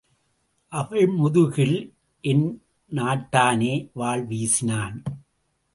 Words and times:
அவள் 0.71 1.07
முதுகில் 1.07 1.93
என் 2.23 2.63
நாட்டானே 2.91 3.73
வாள் 3.93 4.25
வீசினான். 4.25 5.03